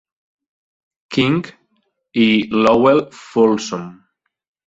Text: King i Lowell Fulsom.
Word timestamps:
King 1.17 1.35
i 2.23 2.27
Lowell 2.63 3.03
Fulsom. 3.21 3.85